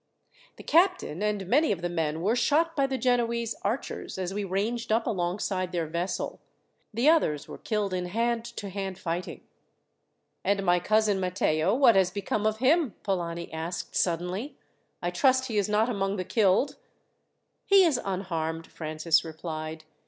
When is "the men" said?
1.83-2.23